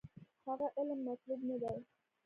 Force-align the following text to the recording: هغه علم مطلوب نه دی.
هغه 0.47 0.67
علم 0.77 0.99
مطلوب 1.07 1.39
نه 1.49 1.55
دی. 1.61 1.79